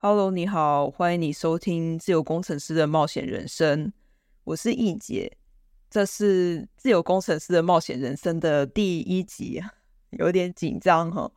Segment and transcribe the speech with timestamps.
[0.00, 3.92] Hello，你好，欢迎你收听自由工程师的冒险人生，
[4.44, 5.36] 我是易姐，
[5.90, 9.60] 这是自由工程师的冒险人生的第一集，
[10.16, 11.28] 有点紧张哈。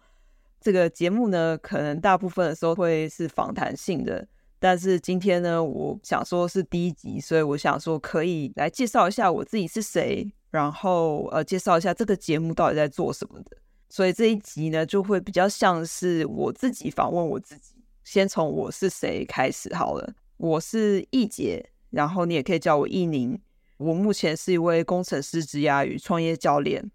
[0.60, 4.28] 这个节目呢，可能大部分的时候会是访谈性的，
[4.60, 13.58] 但是今天呢，我想说是第一集，所以我想说可以来介绍一下我自己是谁，然后呃，介绍一下这个节目到底在做什么的。
[13.90, 17.74] 所以这一集呢，就会比较像是我自己访问我自己。
[18.04, 23.40] 先从我是谁开始好了，我是易姐，然后你也可以叫我易宁。
[23.78, 26.92] 我目前是一位工程师职涯与创业教练，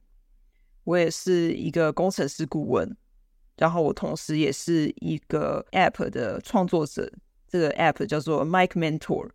[0.85, 2.97] 我也是一个工程师顾问。
[3.57, 7.11] 然后我同时也是一个 App 的创作者，
[7.49, 9.31] 这个 App 叫做 Mike Mentor。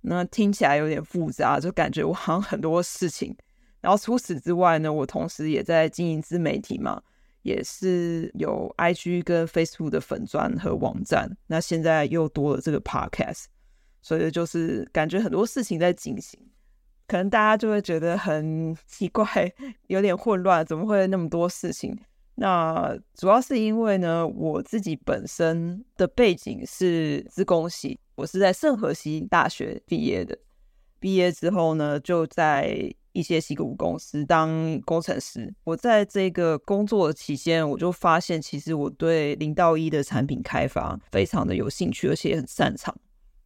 [0.00, 3.36] 那听起来有点复杂，就感觉我好像很多事情。
[3.80, 7.00] 然后除此之外呢，我同时也在经营自媒体嘛，
[7.46, 11.30] 也是有 IG 跟 Facebook 的粉专和网站。
[11.46, 13.44] 那现在又多了这个 Podcast，
[14.02, 16.40] 所以就是感觉很多事情在进行。
[17.06, 19.24] 可能大家就会觉得很奇怪，
[19.86, 21.96] 有点混乱，怎么会那么多事情？
[22.34, 30.36] 那主要是因为呢，我自己本身的背景是自工系，我是在圣荷西大学毕业的。
[30.98, 35.52] 毕业之后呢，就在一些矽谷公司当工程师。
[35.64, 42.94] 我在这个工作期间，我就发现，其实我对零到一的产品开发非常的有兴趣，而且很擅长。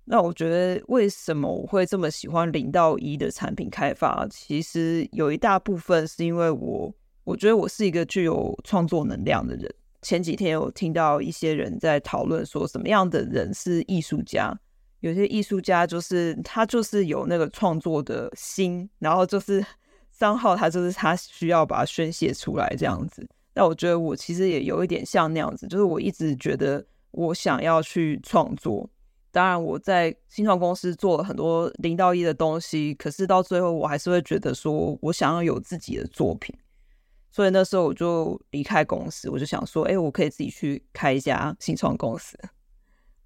[0.04, 4.26] 那我觉得，为什么我会这么喜欢零到一的产品开发？
[4.28, 6.92] 其实有一大部分是因为我。
[7.22, 9.72] 我觉得我是一个具有创作能量的人。
[10.02, 14.58] 前几天有听到一些人在讨论说，什么样的人是艺术家？
[15.00, 19.64] 有些艺术家就是他就是有那个创作的心，然后就是
[20.10, 23.26] 三号，他就是他需要把它宣泄出来这样子。
[23.54, 28.88] 那我觉得我其实也有一点像那样子，就是我一直觉得我想要去创作。
[29.32, 36.54] 当然我在新创公司做了很多零到一的东西，可是到最后我还是会觉得说我想要有自己的作品。
[37.30, 42.36] 所以那时候我就离开公司，我就想说，哎，我可以自己去开一家新创公司。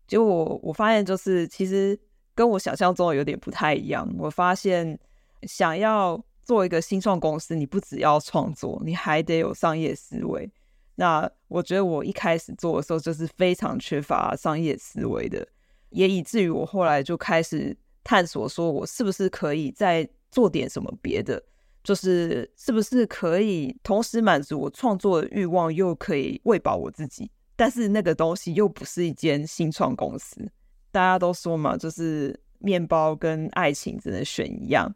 [0.06, 1.98] 结果我我发现，就是其实
[2.34, 4.08] 跟我想象中的有点不太一样。
[4.18, 4.98] 我发现，
[5.42, 10.50] 想要做一个新创公司，你不只要创作，你还得有商业思维。
[10.96, 15.46] 那我觉得我一开始做的时候，就是非常缺乏商业思维的，
[15.90, 21.42] 也以至于我后来就开始探索，说我是不是可以再做点什么别的。
[21.82, 27.30] 就是是不是可以同时满足我创作的欲望，又可以喂饱我自己？
[27.56, 30.50] 但是那个东西又不是一间新创公司。
[30.90, 34.92] 大家都说嘛，就是面包跟爱情只能选一样。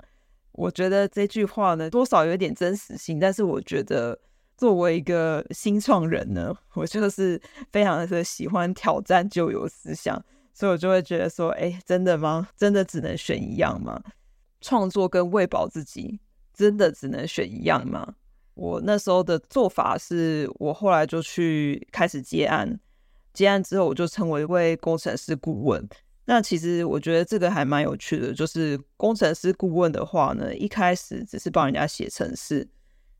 [0.52, 3.18] 我觉得这句话呢，多少有点真实性。
[3.18, 4.18] 但是我觉得
[4.56, 7.40] 作为一个新创人呢，我就是
[7.72, 12.48] 非常的喜欢挑战旧有思想，所以我就会觉得说，哎，真的吗？
[12.56, 14.02] 真的只能选一样吗？
[14.60, 16.20] 创作跟喂饱自己。
[16.52, 18.16] 真的只能选一样吗？
[18.58, 22.78] 我那时候的做法是，我后来就去开始接案，
[23.32, 25.88] 接案之后我就成为一位工程师顾问。
[26.24, 32.68] 那其实我觉得这个还蛮有趣的，就是工程师顾问的话呢，一开始只是帮人家写程式，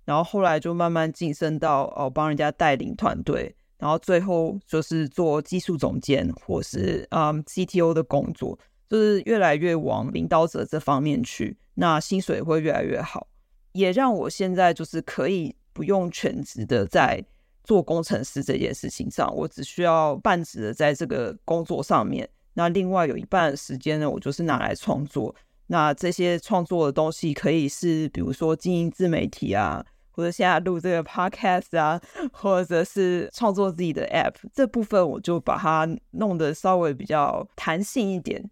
[0.05, 8.59] 然后后来就慢慢晋升到哦，帮人家带领团队，然后最后就是做技术总监或是嗯 CTO 的工作。
[8.91, 13.27] 就是越来越往领导者这方面去，那薪水会越来越好，
[13.79, 17.25] 也让我现在就是可以不用全职的在
[17.63, 22.29] 做工程师这件事情上，我只需要半职的在这个工作上面。
[22.55, 25.33] 那另外有一半时间呢，我就是拿来创作。
[25.69, 32.01] 那这些创作的东西可以是，比如说经营自媒体啊，或者现在录这个 podcast 啊，
[32.33, 38.43] 或者是创作自己的 app，这部分我就把它弄得稍微比较弹性一点。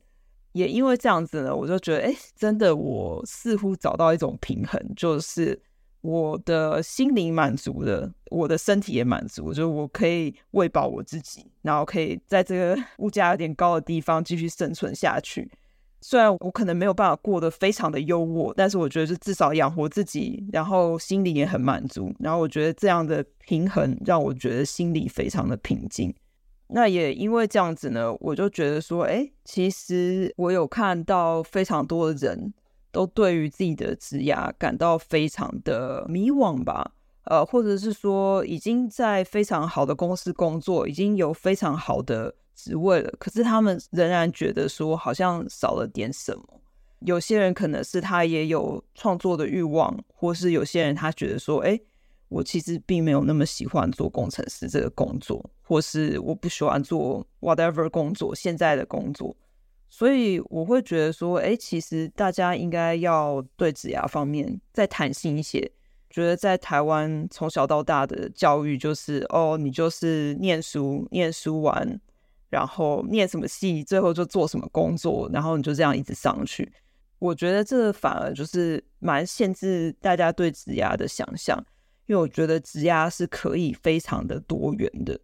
[0.56, 5.60] 也因为这样子呢，我就觉得，哎，真的，我似乎找到一种平衡，就是
[6.00, 15.50] 我的心灵满足了，我的身体也满足，就我可以喂饱我自己，然后可以在这个物价有点高的地方继续生存下去。
[16.00, 22.14] 虽然我可能没有办法过得非常的优渥，但是我觉得是至少养活自己，然后心里也很满足。
[22.20, 26.14] 然后我觉得这样的平衡让我觉得心里非常的平静。
[26.68, 32.52] 那也因为这样子呢，我就觉得说，哎，其实我有看到非常多的人
[32.90, 36.92] 都对于自己的职涯感到非常的迷惘吧，
[37.26, 46.60] 呃，或者是说已经在非常好的公司工作，已经有非常好的职位了，可是他们仍然觉得说好像少了点什么。
[47.00, 51.78] 有些人可能是他也有创作的欲望，或是有些人他觉得说，哎。
[52.28, 59.36] 我其实并没有那么喜欢做工程师这个工作，或是我不喜欢做 whatever 工作，现在的工作，
[59.88, 65.70] 所以我会觉得说，哎，其实大家应该要对职涯方面再弹性一些。
[66.08, 72.00] 觉得在台湾从小到大的教育就是，哦，你就是念书，念书完，
[72.48, 76.72] 然后念什么系，最后就做什么工作，然后你就这样一直上去。
[77.18, 81.62] 我觉得这反而就是蛮限制大家对职涯的想象。
[82.06, 85.18] 因为我觉得职涯是可以非常的多元的，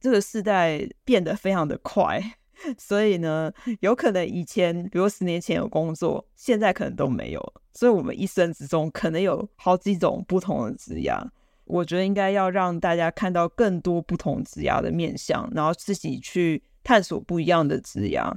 [0.00, 2.20] 这个时代变得非常的快，
[2.78, 11.22] 所以呢，有可能以前，比如十年前有工作，现在可能都没有，所以我们一生之中可能有好几种不同的职涯。
[11.66, 18.30] 我觉得应该要让大家看到更多不同职涯的面向，然后自己去探索不一样的职涯。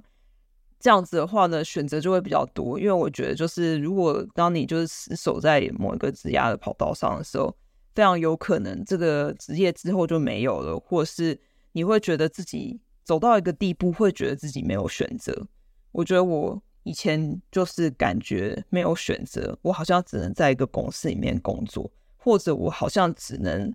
[0.80, 2.80] 这样子的话呢，选择就会比较多。
[2.80, 7.54] 因为我觉得，就是如果当你就是守在某一个职涯的跑道上的时候，
[7.98, 11.36] 非常有可能这个职业之后就没有了，或是
[11.72, 15.48] 你会觉得自己走到一个地步，会觉得自己没有选择。
[15.92, 23.74] 我觉得我以前就是感觉没有选择，我好像只能在一个公司里面工作，或者我好像只能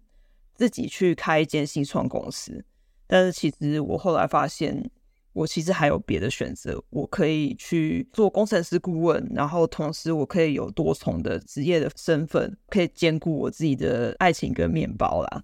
[0.55, 2.65] 自己去开一间新创公司。
[3.09, 4.89] 但是其实我后来发现。
[5.33, 15.43] 我其实还有别的选择，我可以去做工程师顾问，然后同时我可以有多重的职业的身份，可以兼顾我自己的爱情跟面包啦。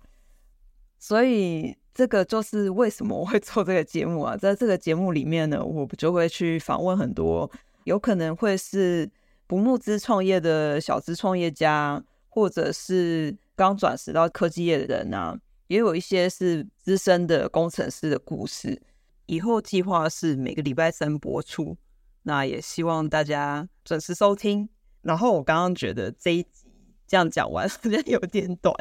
[0.99, 4.37] 所以这个就是为什么我会做这个节目啊。
[4.37, 7.50] 在这个节目里面呢，我就会去访问很多
[7.84, 9.08] 有可能会是
[9.46, 15.34] 不募资创业的小资创业家，或者是刚转职到科技业的人啊，
[15.69, 18.79] 也有一些是资深的工程师的故事。
[19.28, 21.76] 以后计划是每个礼拜三播出，
[22.22, 24.66] 那也希望大家准时收听。
[25.02, 26.64] 然后我刚刚觉得这一集
[27.06, 28.75] 这样讲完 好像有点短，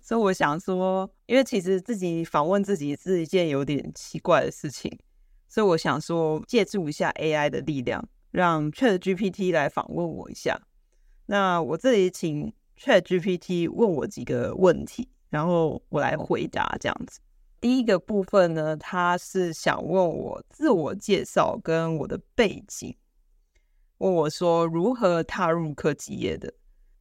[0.00, 4.96] 所以我想说，因为其实自己访问自己是一件有点奇怪的事情，
[5.48, 10.60] 所以我想说借助一下 AI 的力量，让 ChatGPT 来访问我一下。
[11.26, 17.18] 那我这里请 ChatGPT 问我几个问题，然后我来回答这样子。
[17.60, 22.96] 第一个部分呢，他是想问我自我介绍跟我的背景，
[23.98, 26.52] 问我说如何踏入科技业的。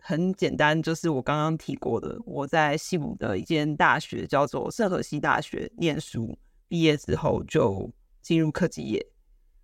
[0.01, 7.89] 很简单，就是我刚刚提过的，我在西武的一间大学叫做圣荷西大学念书，毕业之后就
[8.21, 9.06] 进入科技业。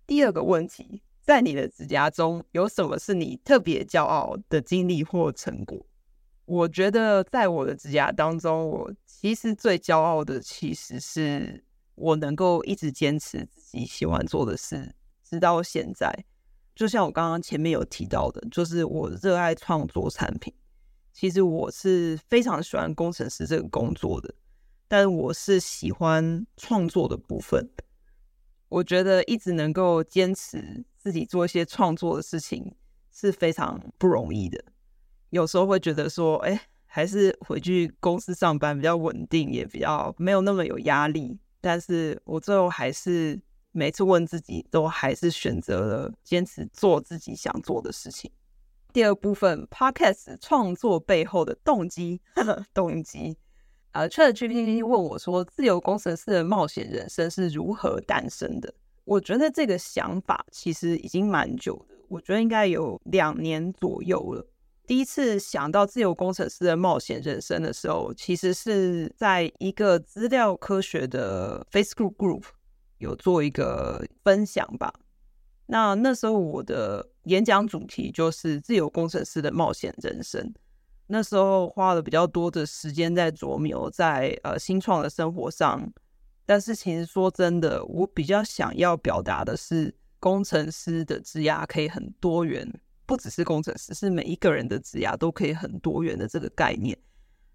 [0.06, 5.84] 第二个问题，在你的职涯中有什么是你特别骄傲的经历或成果？
[6.46, 11.64] 我觉得在我的职涯当中，我其实最骄傲的，其实是
[11.96, 16.24] 我能够一直坚持自己喜欢做的事，直到现在。
[16.74, 20.54] 就像我刚刚前面有提到的，就是我热爱创作产品。
[21.12, 24.34] 其实我是非常喜欢工程师这个工作的，
[24.86, 27.68] 但我是喜欢创作的部分。
[28.68, 32.74] 我觉得一直能够坚持自己做一些创作的事情
[33.10, 34.62] 是非常不容易的。
[35.30, 41.38] 有时候会觉得说，哎，还是回去公司上班比较稳定，也比较没有那么有压力。
[41.60, 43.40] 但是我最后还是
[43.72, 48.30] 每次问自己，都还是选择了坚持做自己想做的事情。
[48.92, 52.20] 第二部分，Podcast 创作背后的动机，
[52.72, 53.36] 动机。
[53.92, 58.72] 呃，ChatGPT 问我说，自由工程师的冒险人生是如何诞生的？
[59.04, 64.46] 我觉得这个想法其实已经蛮久的，我觉得应该有两年左右了。
[64.86, 72.44] 第一次想到自由工程师的冒险人生的时候，其实是在一个资料科学的 Facebook group
[72.98, 74.92] 有做一个分享吧。
[75.66, 80.54] 那那时候我的演讲主题就是自由工程师的冒险人生。
[81.08, 85.92] 那时候花了比较多的时间在琢磨在呃新创的生活上，
[86.44, 92.72] 但是其实说真的，我比较想要表达的是工程师的职涯可以很多元。
[93.06, 96.98] 不只是工程师，是每一个人的职涯都可以很多元的这个概念，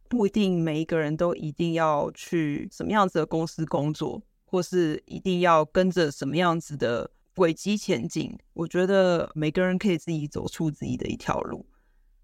[0.08, 8.38] 不一定每一个人都一定要去什么样子的公司工作，或是一定要跟着什么样子的轨迹前进。
[8.54, 11.66] 我觉得每个人可以自己走出自己的一条路。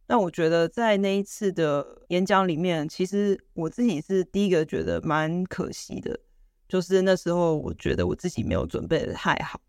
[0.10, 6.18] 那我觉得在那一次的演讲里面，其实我自己是第一个觉得蛮可惜的，
[6.70, 9.60] 就是那时候我觉得我自己没有准备的太好，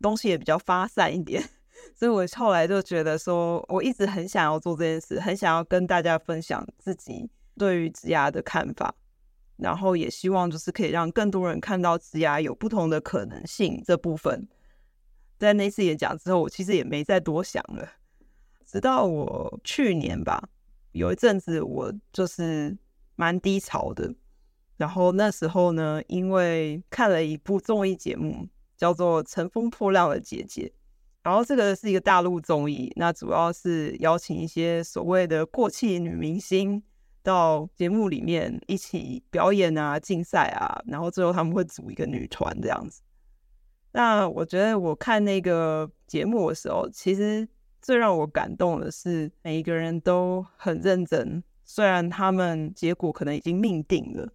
[0.00, 1.42] 东西也比较发散一点，
[1.94, 8.94] 所以我后来就觉得说，我一直很想要做这件事，很想要跟大家分享自己对于职牙的看法，
[9.56, 14.48] 然后也希望就是可以让更多人看到职牙有不同的可能性这部分。
[15.38, 17.88] 在那次演讲之后，我其实也没再多想了，
[18.66, 20.48] 直到我去年吧，
[20.92, 22.76] 有一阵子我就是
[23.14, 24.12] 蛮低潮的。
[24.76, 30.72] 然后那时候呢，因为看了一部综艺节目，叫做《乘风破浪的姐姐》，
[31.22, 36.82] 然后这个是一个大陆综艺，那主要是邀请一些所谓的过气女明星
[37.22, 43.02] 到节目里面一起表演啊、竞赛啊，然后最后他们会组一个女团这样子。
[43.92, 47.46] 那我觉得我看那个节目的时候，其实
[47.82, 54.32] 最让我感动的是每一个人都很认真，虽然他们结果可能已经命定了。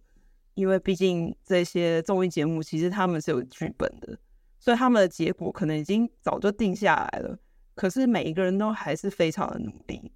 [0.54, 4.16] 因为毕竟这些综艺节目其实他们是有剧本的，
[4.64, 7.38] 所以他们的结果可能已经早就定下来了。
[7.74, 10.10] 可是每一个人都还是非常的努力，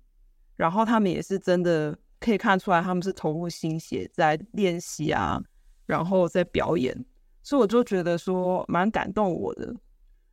[0.56, 5.38] 然后他们也是真的可以看出来，他们是投入心血在练习啊，
[5.84, 6.96] 然后在表演。
[7.42, 9.74] 所以我就觉得说蛮感动我的，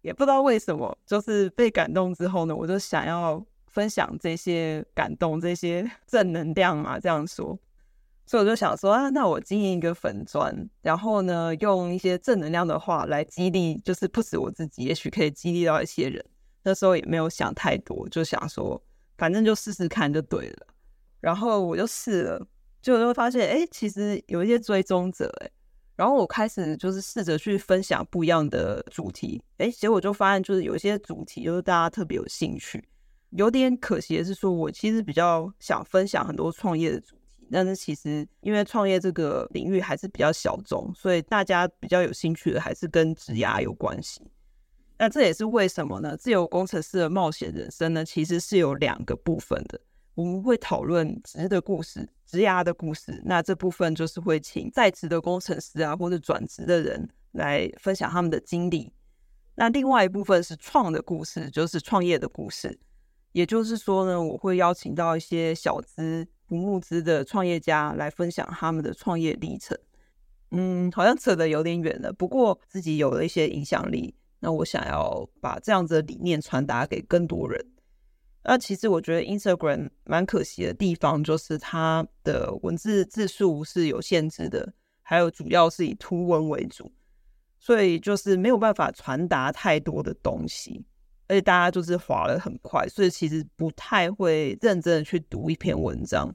[0.01, 7.59] 也不知道为什么，就是被感动之后呢，我就想要分享这些感动、这些正能量嘛，这样说。
[8.27, 16.25] 所以我就想说啊，那我经营一个粉砖，然后呢，用一些正能量的话来激励，就是不止我自己，也许可以激励到一些人。
[16.63, 18.81] 那时候也没有想太多，就想说
[19.15, 20.67] 反正就试试看就对了。
[21.21, 22.47] 然后我就试了，
[22.81, 25.51] 结果就会发现，哎，其实有一些追踪者，哎，
[25.95, 32.83] 然后我开始就是试着去分享不一样的主题，哎，结果就发现就是有一些主题就是大家特别有兴趣。
[33.29, 37.03] 有点可惜的是，说我其实比较想分享很多创业的。
[37.51, 44.21] 但是其实，因为创业这个领域还是比较小众，所以大家比较有兴趣的还是跟职涯有关系。
[44.97, 46.15] 那这也是为什么呢？
[46.15, 49.79] 自由工程师的冒险人生呢，其实是有两个部分的。
[50.13, 53.21] 我们会讨论职的故事、职涯的故事。
[53.25, 58.91] 那这部分就是会请在职的工程师啊，或者转职的人来分享他们的经历。
[59.55, 62.79] 那另外一部分是创的故事，就是创业的故事。
[63.33, 66.25] 也就是说呢，我会邀请到一些小资。
[66.47, 69.77] 不募资的创业家来分享他们的创业历程，
[70.51, 72.13] 嗯，好像扯得有点远了。
[72.13, 77.65] 不过自己有了一些影响力，那我想要把这样子的理念传达给更多人。
[78.43, 84.71] 那其实我觉得 Instagram 蛮可惜的地方，就是它的文字字数是有限制的，
[85.01, 86.91] 还有主要是以图文为主，
[87.59, 90.85] 所以就是没有办法传达太多的东西。
[91.27, 96.33] 而且大家就是滑得很快，所以其实不太会认真的去读一篇文章。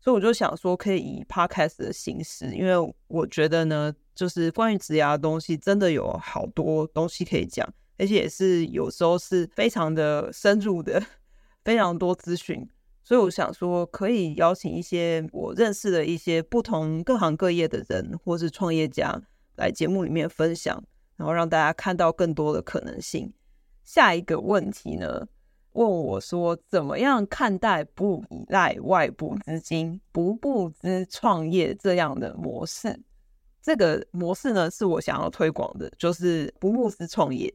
[0.00, 7.64] 所以我就想说，可以以 podcast 的形式，因为我觉得呢，就是关于职涯的东西，真的有好多东西可以讲，
[7.98, 11.00] 而且也是有时候是非常的深入的，
[11.62, 12.68] 非常多资讯。
[13.04, 19.20] 所以我想说，可以邀请一些我认识的一些不同各行各业的人，或是创业家
[19.56, 20.82] 来节目里面分享，
[21.16, 23.32] 然后让大家看到更多的可能性。
[23.84, 25.26] 下一个问题呢，
[25.72, 32.98] 问我说，怎么样看待不依赖外部资金、不募资创业这样的模式？
[33.60, 37.52] 这个模式呢，是我想要推广的，就是不募资创业。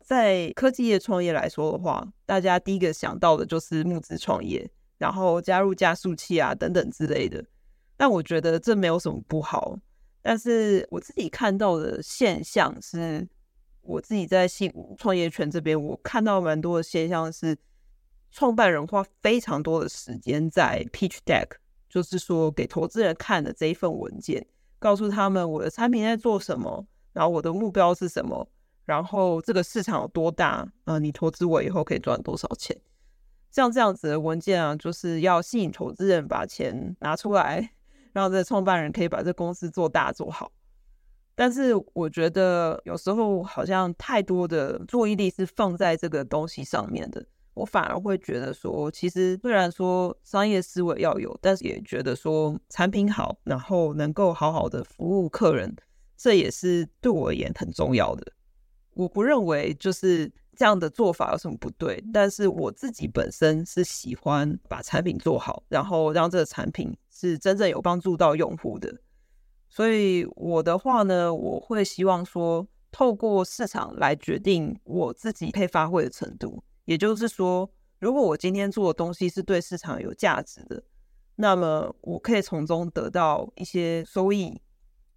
[0.00, 7.44] 在科技业创业来说的话，大家第一个想到的就是募资创业，然后加入加速器啊等等之类的。
[7.96, 9.78] 但我觉得这没有什么不好，
[10.22, 13.26] 但是我自己看到的现象是。
[13.88, 17.56] 我自己在信创业圈这边，我看到蛮多的现象是，
[18.30, 21.46] 创办人花非常多的时间在 pitch deck，
[21.88, 24.46] 就是说给投资人看的这一份文件，
[24.78, 28.46] 告诉他们我的产品在做什么，然后我的目标是什么，
[28.84, 32.78] 然后这个市场有多大，呃，你投资我以后可以赚多少钱，
[33.50, 37.72] 像这样子的文件啊，就是要吸引投资人把钱拿出来，
[38.12, 40.52] 让这创办人可以把这公司做大做好。
[41.38, 55.72] 但是我觉得有时候好像太多的注意力是放在这个东西上面的，我反而会觉得说，其实虽然说商业思维要有，但是也觉得说产品好，然后能够好好的服务客人，
[56.16, 58.32] 这也是对我而言很重要的。
[58.94, 68.92] 我不认为就是这样的做法有什么不对，但是我自己本身是喜欢把产品做好，然后让这个产品是真正有帮助到用户的。
[69.78, 76.60] 所以我的话呢，我会希望说，透过市场来决定我自己可以发挥的程度。
[76.84, 77.70] 也就是说，
[78.00, 80.82] 如果我今天做的东西是对市场有价值的，
[81.36, 84.60] 那么我可以从中得到一些收益。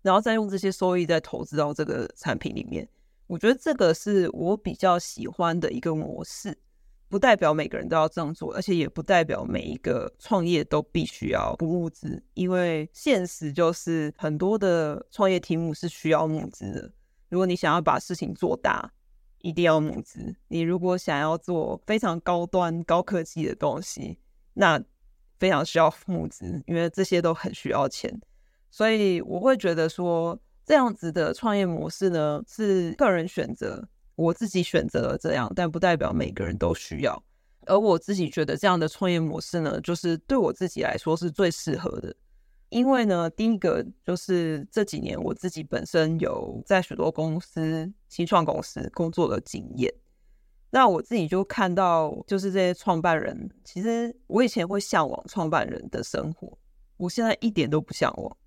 [0.03, 2.87] 然后再用这些收益再投资到这个产品里面。
[3.25, 6.55] 我觉得这个是我比较喜欢的一个模式。
[7.11, 16.89] 不代表每个人都要这样做，而且也不代表每一个创业都必须要不募资，因为现实就是很多的创业题目是需要募资的。
[17.27, 18.89] 如果你想要把事情做大，
[19.39, 20.33] 一定要募资。
[20.47, 24.17] 你如果想要做非常高端、高科技的东西，
[24.53, 24.81] 那
[25.37, 28.21] 非常需要募资，因为这些都很需要钱。
[28.69, 33.85] 所以我会觉得说，这样子的创业模式呢，是个人选择。
[34.21, 37.21] 我自己选择了这样，但不代表每个人都需要。
[37.65, 42.15] 而我自己觉得这样的创业模式呢，就是对我自己来说是最适合的。
[42.69, 49.93] 因为呢，第一个就是这几年我自己本身有在许多公司、新创公司工作的经验，
[50.69, 56.57] 那我自己就看到，就是这些创办人，其实我以前会向往创办人的生活，
[56.97, 58.37] 我现在一点都不向往，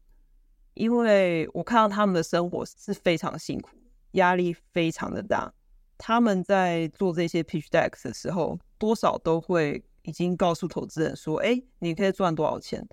[0.75, 3.71] 因为我看到他们的生活是非常辛苦。
[4.15, 5.53] 压力非常的大，
[5.99, 12.87] 他们在做这些 pitch decks 的时候，多少都会已经告诉投资人说：“哎，你可以赚多少钱？”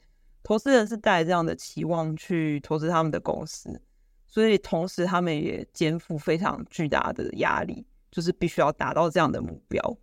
[0.44, 3.82] 投资人是带这样的期望去投资他们的公司，
[4.28, 9.98] 所以同时他们也肩负非常巨大的压力，就是必须要达到这样的目标。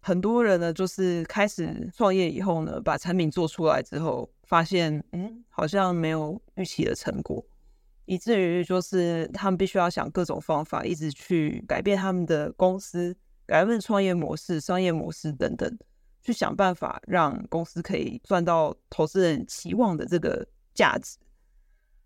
[0.00, 7.42] 很多人呢，就是开始创业以后呢，把产品做出来之后，发现嗯，好像没有预期的成果。
[8.06, 15.78] 以至于就是他们必须要想各种方法，一直去改变他们的公司、改变创业模式、商业模式等等，
[16.22, 21.16] 去想办法让公司可以赚到投资人期望的这个价值。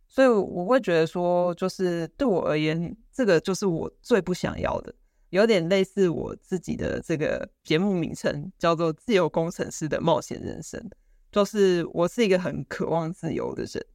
[0.06, 4.94] 所以我会觉得说，就是对我而言，这个就是我最不想要的，
[5.28, 10.82] 有点类似我自己的这个节目名称叫做“自由工程师的冒险人生”，
[11.30, 13.86] 就是我是一个很渴望自由的人。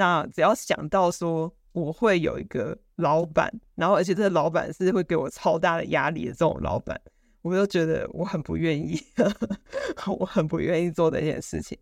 [0.00, 6.98] 那只要想到说我会有一个老板，然后而且这个老板是会给我超大的压力的这种老板，
[7.42, 8.98] 我就觉得我很不愿意，
[10.18, 11.76] 我很不愿意做这件事情。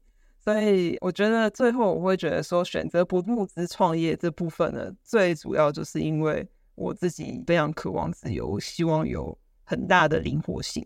[0.45, 10.85] 所以我觉得最后我会觉得说，选择不募资创业这部分呢，最主要就是因为我自己非常渴望自由，希望有很大的灵活性。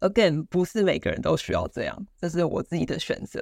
[0.00, 3.40] Again，不是每个人都需要这样，这是我自己的选择。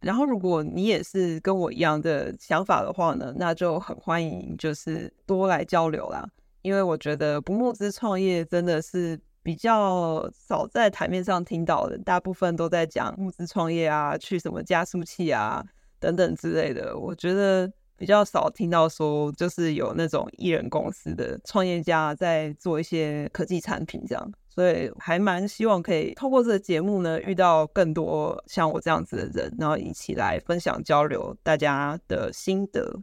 [0.00, 6.26] 然后，如果你也是跟我一样的想法的话呢，那就很欢迎，就是多来交流啦。
[6.62, 15.64] 因为我觉得不募资创业真的是比较少在台面上听到的，大部分都在讲募资创业啊，去什么加速器啊
[15.98, 16.98] 等等之类的。
[16.98, 24.32] 我觉得比较少听到说，就是有那种艺人公司的创业家在做一些科技产品这样。
[24.60, 33.00] 所以还蛮希望可以透过这个节目呢，遇到更多像我这样子的人，然后一起来分享交流大家的心得。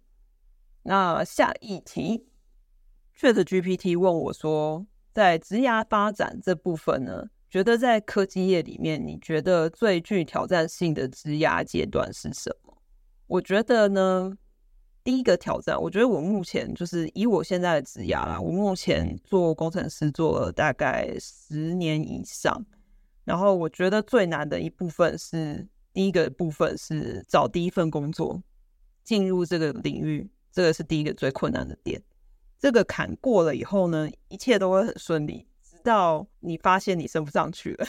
[0.83, 2.27] 那下一题
[3.19, 12.77] ，ChatGPT 问我说，在职涯发展这部分呢，觉得在科技业里面，你觉得最具挑战性的职涯阶段是什么？
[13.25, 14.37] 我觉得呢。
[15.07, 22.61] 第一个挑战，我觉得我目前就是以我现在的职涯啦，我目前做工程师做了大概十年以上，
[23.23, 28.43] 然后我觉得最难的一部分是第一个部分是找第一份工作，
[29.05, 32.03] 进入这个领域，这个是第一个最困难的点。
[32.59, 37.87] 这个坎过了以后呢，一切都会很顺利，直到你发现你升不上去了，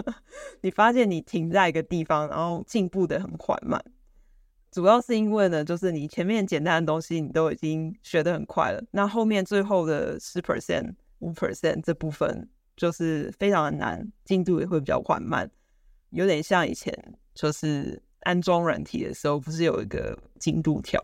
[0.62, 3.84] 你发现你停在一个地方，然后进步得很缓慢。
[4.74, 15.48] 主要是因为呢，就是你前面简单的东西你都已经学得很快了，那后面最后的十 percent、五 percent 这部分就是非常的难，进度也会比较缓慢，
[16.10, 16.92] 有点像以前
[17.36, 21.00] 就是安装软体的时候，不是有一个进度条，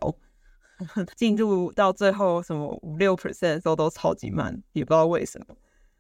[1.14, 5.54] 进度到最后什么五六 percent 的时候都超级慢，也不知道为什么。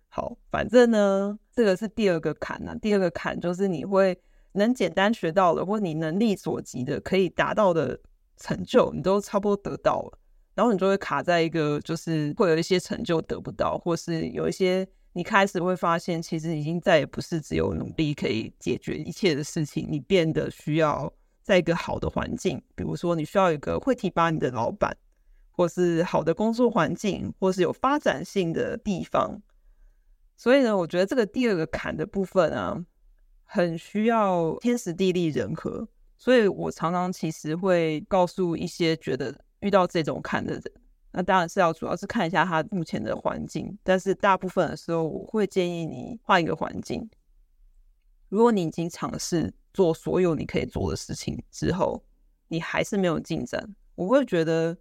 [0.08, 4.20] 好，反正呢，这个是第二个坎啊，第二个坎就是你会。
[4.52, 7.98] 能简单学到的，或你能力所及的，可以达到的
[8.36, 10.18] 成就，你都差不多得到了，
[10.54, 24.96] 然后你就会卡在一个，就是会有一些成就得不到，或是有一些你开始会发现，其实已经再也不是只有努力可以解决一切的事情，你变得需要在一个好的环境，比如说你需要一个会提拔你的老板，
[25.50, 29.40] 或是好的工作环境，或是有发展性的地方。
[30.36, 32.84] 所以呢，我觉得这个第二个坎的部分啊。
[33.52, 40.62] 很需要天时地利人和，所以我常常其实会告诉一些觉得遇到这种坎的人，
[41.10, 47.10] 那当然是要主要是看一下他目前的环境，但是大部分的时候我会建议你换一个环境。
[48.28, 52.00] 如果你已经尝试做所有你可以做的事情之后，
[52.46, 54.78] 你还是没有进展，我会觉得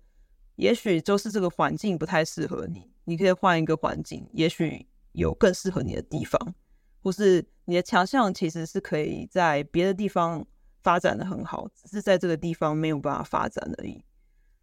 [0.57, 6.53] 也许就是这个环境不太适合你，你可以换一个环境，也许有更适合你的地方，
[7.01, 10.45] 或是你的强项其实是可以在别的地方
[10.81, 14.03] 发展的很好，只是在这个地方没有办法发展而已。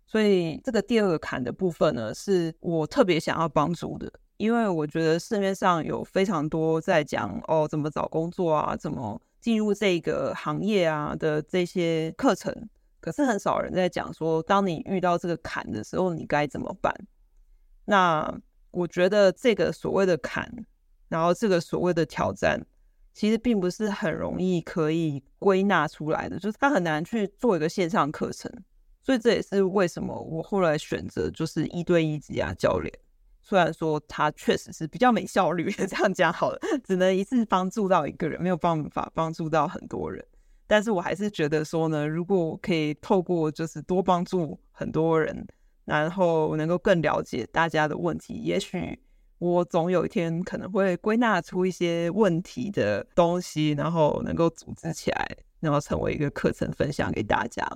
[0.07, 12.69] 所以这个第二个坎的部分呢，是我特别想要帮助的，因为我觉得市面上有非常多在讲哦，怎么找工作啊，怎么进入这个行业啊的这些课程，
[13.01, 16.95] 可是很少人在讲说，当你遇到这个坎的时候，你该怎么办？
[17.85, 20.49] 那我觉得这个所谓的坎，
[21.09, 22.61] 然后这个所谓的挑战，
[23.13, 28.51] 其实并不是很容易可以归纳出来的，就是它很难去做一个线上课程。
[29.03, 32.93] 所以这也是为什么我后来选择就是一对一职涯教练。
[33.41, 40.27] 虽然说他确实是比较没效率， 这样讲好了，只能一次帮助到一个人，没有办法帮助到很多人。
[40.67, 45.47] 但是我还是觉得说呢，如果我可以透过就是多帮助很多人，
[45.85, 48.99] 然后能够更了解大家的问题，也许
[49.39, 55.29] 我总有一天可能会归纳出一些问题的东西，然后能够组织起来，
[55.61, 57.67] 然后成为一个课程分享给大家。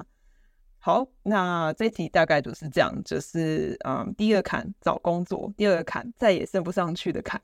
[0.79, 7.39] 好，那这题大概就是这样，就是嗯，第一个坎找工作，第二个坎再也升不上去的坎。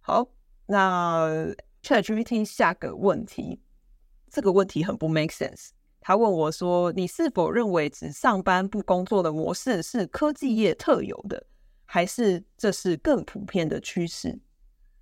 [0.00, 0.26] 好，
[0.64, 1.46] 那
[1.82, 3.60] ChatGPT 下个问题，
[4.30, 5.68] 这个问题很不 make sense。
[6.00, 11.46] 他问我说：“你是否认为只上班不工作的模式是科技业特有的，
[11.84, 14.38] 还是这是更普遍的趋势？”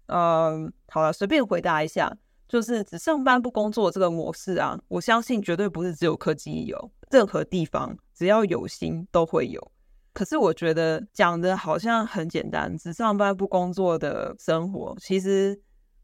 [0.06, 2.14] 嗯，好了，随便回答一下，
[2.48, 6.90] 就是只上班不工作这个模式啊，我相信绝对不是只有科技有。
[7.10, 9.72] 任何地方只要有心都会有，
[10.12, 15.60] 可是我觉得讲的好像很简单，只上班不工作的生活，其实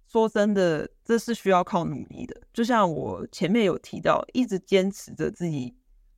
[0.07, 2.41] 说真的，这是需要靠努力的。
[2.53, 5.75] 就像我前面有提到，一直坚持着自己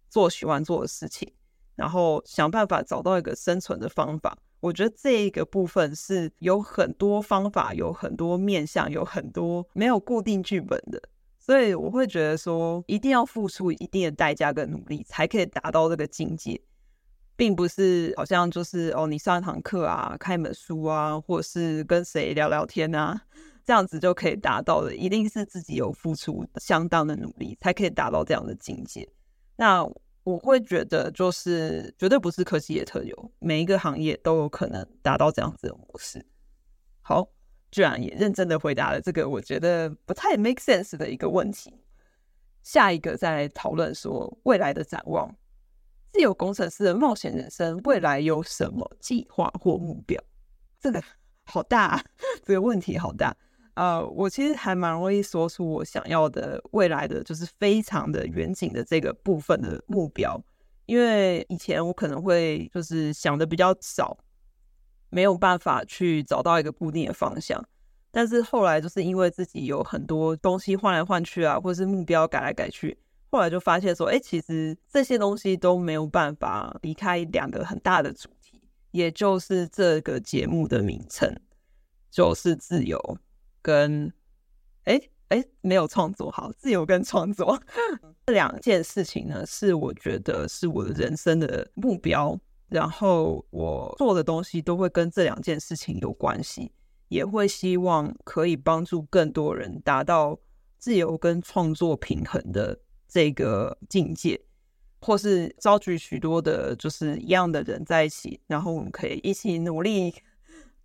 [0.09, 1.33] 做喜欢做的事情，
[1.75, 4.37] 然后想办法找到一个生存的方法。
[4.61, 11.03] 我觉得这一个部分是有很多方法，有很多面向，有很多没有固定剧本的。
[11.39, 16.61] 所以我会觉得说，一定要付出一定的代价跟努力，才可以达到这个境界，
[17.35, 23.21] 并不是好像就是哦，你上一堂课啊，看一本书啊，或者是跟谁聊聊天啊，
[23.65, 24.95] 这样子就可以达到的。
[24.95, 29.09] 一定是自己有付出相当的努力，才可以达到这样的境界。
[29.57, 29.85] 那
[30.33, 36.25] 我会觉得，就是绝对不是科技业特有，每一个行业都有可能达到这样子的模式。
[37.01, 37.29] 好。
[37.73, 41.73] 居然也认真的回答了这个我觉得不太 make sense 的一个问题。
[42.65, 45.33] 下一个再来讨论说未来的展望，
[46.13, 50.21] 自由工程师的冒险人生未来有什么计划或目标？
[50.81, 51.01] 这个
[51.45, 52.05] 好大啊，
[52.45, 53.37] 这个问题好大！
[53.75, 60.43] 呃，我其实还蛮容易说出我想要的未来的就是非常的远景的这个部分的目标，
[60.87, 64.19] 因为以前我可能会就是想的比较少。
[65.13, 67.61] 没有办法去找到一个固定的方向，
[68.13, 72.97] 但是后来就是因为自己有很多东西换来换去啊，或者是目标改来改去，
[73.29, 81.29] 后来就发现说，哎，其实这些东西都没有办法离开两个很大的主题，也就是这个节目的名称，
[82.09, 83.19] 就是自由
[83.63, 84.13] 跟，
[84.85, 87.61] 哎哎，没有创作好，自由跟创作
[88.27, 92.39] 这两件事情呢，是我觉得是我的人生的目标。
[92.69, 96.71] 然后我做的东西都会跟这两件事情有关系，
[97.09, 100.39] 也会希望可以帮助更多人达到
[100.79, 104.41] 自由跟创作平衡的这个境界，
[105.01, 110.15] 或是召集许多的就是一样的人在一起，然后我们可以一起努力，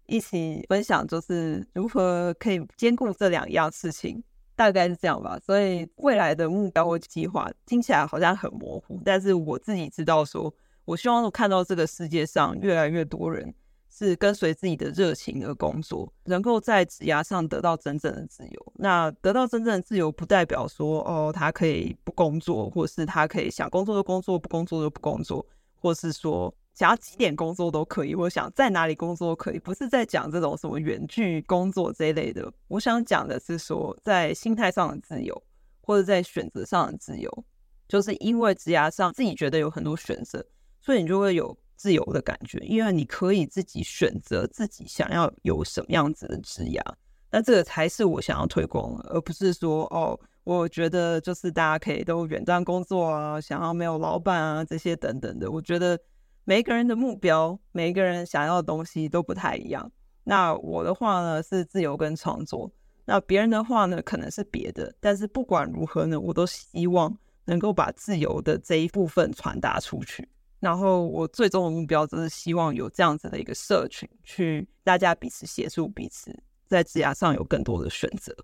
[0.07, 4.23] 一起分享，就是如何可以兼顾这两样事情，
[4.55, 5.37] 大概是这样吧。
[5.45, 10.53] 所以未来的目标或计划听起来好像很模糊，但是我自己知道说。
[10.87, 13.51] 我希望看到这个世界上越来越多人
[13.89, 18.73] 是跟随自己的热情而工作，能够在职涯上得到真正的自由。
[18.75, 29.57] 那得到真正的自由，不代表说哦，他可以不工作，或是他可以想工作就工作，不工作就不工作，或是说想要几点工作都可以，我想在哪里工作都可以。
[29.57, 32.51] 不是在讲这种什么远距工作这一类的。
[32.67, 35.41] 我想讲的是说，在心态上的自由，
[35.81, 37.45] 或者在选择上的自由，
[37.87, 40.45] 就是因为职涯上自己觉得有很多选择。
[40.81, 46.81] 所以你就会有自由的感觉，因为你可以自己选择自己想要有什么样子的职涯。
[47.31, 55.49] 那这个才是我想要推广，而不是说哦，我觉得就是大家可以都远端工作啊，想要没有老板啊这些等等的。
[55.49, 55.97] 我觉得
[56.47, 59.91] 每一个人的目标，每一个人想要的东西都不太一样。
[60.23, 62.71] 那我的话呢是自由跟创作，
[63.03, 64.95] 那别人的话呢可能是别的。
[64.99, 70.27] 但是不管如何呢，我都希望能够把自由的这一部分传达出去。
[70.59, 76.31] 然后我最终的目标就是希望有这样子的一个社群，去大家彼此协助彼此，
[76.67, 78.35] 在职涯上有更多的选择。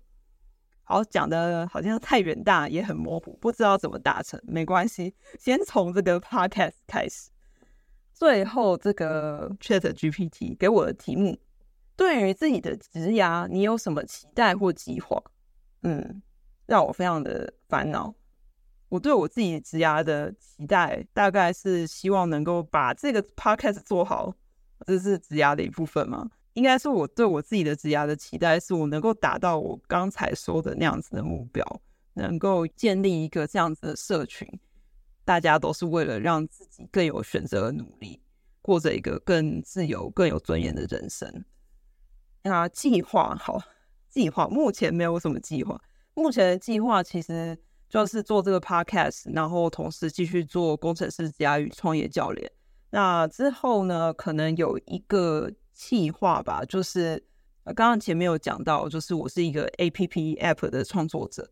[0.82, 7.31] 好，讲的好像太远大，也很模糊，不知道怎么达成，没关系，先从这个 podcast 开始。
[8.22, 11.36] 最后，这个 ChatGPT 给我的题目，
[11.96, 15.20] 对于自己的职涯，你有什么期待或计划？
[15.82, 16.22] 嗯，
[16.66, 18.14] 让我非常的烦恼。
[18.88, 24.32] 我对我自己职涯的期待，大概是希望能够把这个 podcast 做好，
[24.86, 26.30] 这是职涯的一部分嘛。
[26.52, 31.66] 应该是我对我自己的职涯的期待，是我能够达到我刚才说的那样子的目标，
[32.14, 34.48] 能够建立一个这样子的社群，
[35.24, 38.20] 大家都是为了让自己更有选择而努力，
[38.60, 41.44] 过着一个更自由、更有尊严的人生。
[42.42, 43.60] 那计划好，
[44.08, 45.80] 计划目前没有什么计划，
[46.14, 47.58] 目前的计划其实。
[47.92, 52.50] 就是做这个 podcast，然后同时继续做工程师家与创业教练。
[52.88, 57.22] 那之后呢，可能有一个计划吧，就是
[57.66, 61.50] 刚刚前面有讲到，就是我是一个 APP app 的创作者。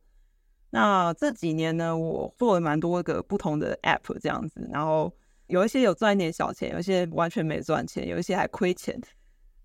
[0.70, 5.12] 那这几年呢，我做了蛮多个不同的 app 这样子，然后
[5.48, 9.00] 有一些有赚一点小钱，有一些完全没赚钱，有一些还亏钱。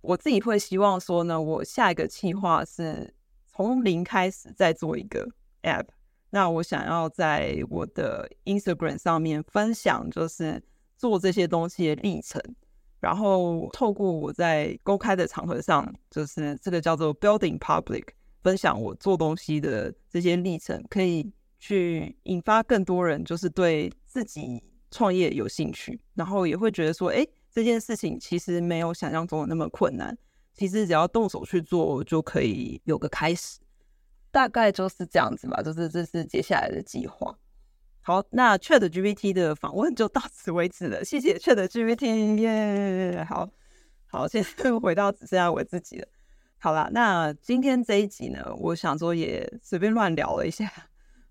[0.01, 3.13] 我自己会希望说呢，我下一个计划是
[3.47, 5.27] 从零开始再做一个
[5.63, 5.85] app。
[6.31, 10.61] 那我想要在我的 Instagram 上面分享，就是
[10.97, 12.41] 做这些东西的历程，
[12.99, 18.05] 然后透过我在公开的场合上，就是这个叫做 Building Public，
[18.45, 30.15] 分享我做东西的这些历程，可以去引发更多人就是对自己创业有兴趣，然后也会觉得说，哎，这件事情其实没有想象中的那么困难，
[30.53, 33.57] 其实只要动手去做就可以有个开始。
[34.29, 37.35] 大概就是这样子吧，就是这是接下来的计划。
[38.01, 43.25] 好，那 ChatGPT 的访问就到此为止了，谢谢 ChatGPT 耶。
[43.27, 43.49] 好
[44.05, 46.07] 好，现在 回到只剩下我自己了。
[46.57, 50.71] 好啦，那今天这一集呢，我想说也随便乱聊了一下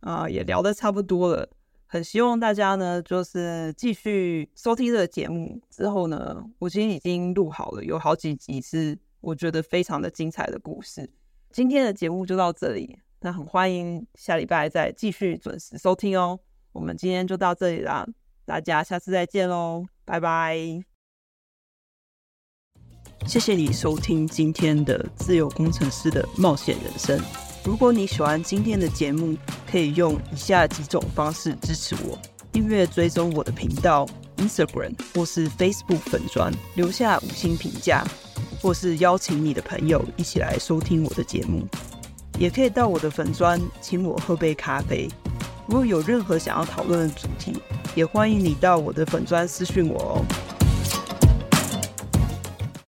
[0.00, 1.48] 啊、也聊得差不多了。
[1.86, 11.08] 很希望大家呢，就是继续收听这个节目之后呢，我今天已经录好了，有好几集是我觉得非常的精彩的故事。
[11.50, 16.38] 今天的节目就到这里，那很欢迎下礼拜再继续准时收听哦。
[16.72, 18.06] 我们今天就到这里啦，
[18.44, 20.93] 大家下次再见喽，拜拜！
[23.26, 27.18] 谢谢你收听今天的自由工程师的冒险人生。
[27.64, 29.36] 如果你喜欢今天的节目，
[29.70, 32.18] 可以用以下几种方式支持我：
[32.52, 34.06] 订阅追踪我的频道、
[34.36, 38.04] Instagram 或是 Facebook 粉专，留下五星评价。
[38.60, 41.66] 或是邀请你的朋友一起来收听我的节目，
[42.38, 45.06] 也可以到我的粉专请我喝杯咖啡。
[45.66, 47.52] 如果有任何想要讨论的主题，
[47.94, 50.24] 也欢迎你到我的粉专私讯我哦。